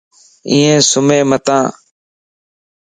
[0.49, 0.59] اي
[0.89, 1.65] سمين متان